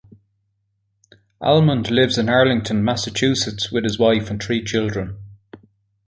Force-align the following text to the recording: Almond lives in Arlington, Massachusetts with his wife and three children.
Almond 1.41 1.91
lives 1.91 2.17
in 2.17 2.27
Arlington, 2.27 2.83
Massachusetts 2.83 3.71
with 3.71 3.83
his 3.83 3.99
wife 3.99 4.31
and 4.31 4.41
three 4.41 4.63
children. 4.63 5.19